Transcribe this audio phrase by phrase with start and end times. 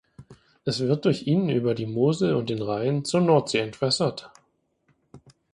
[0.65, 4.31] Es wird durch ihn über die Mosel und den Rhein zur Nordsee entwässert.